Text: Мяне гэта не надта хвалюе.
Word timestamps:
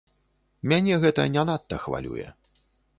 Мяне 0.71 0.97
гэта 1.05 1.27
не 1.37 1.47
надта 1.51 1.75
хвалюе. 1.87 2.27